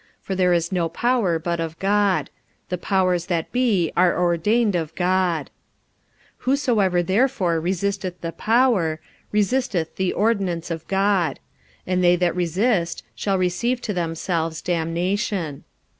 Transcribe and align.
For 0.19 0.33
there 0.33 0.51
is 0.51 0.71
no 0.71 0.89
power 0.89 1.37
but 1.37 1.59
of 1.59 1.77
God: 1.77 2.31
the 2.69 2.77
powers 2.79 3.27
that 3.27 3.51
be 3.51 3.91
are 3.95 4.17
ordained 4.19 4.75
of 4.75 4.95
God. 4.95 5.51
45:013:002 6.39 6.39
Whosoever 6.39 7.03
therefore 7.03 7.59
resisteth 7.59 8.19
the 8.21 8.31
power, 8.31 8.99
resisteth 9.31 9.97
the 9.97 10.11
ordinance 10.13 10.71
of 10.71 10.87
God: 10.87 11.39
and 11.85 12.03
they 12.03 12.15
that 12.15 12.35
resist 12.35 13.03
shall 13.13 13.37
receive 13.37 13.79
to 13.81 13.93
themselves 13.93 14.63
damnation. 14.63 15.65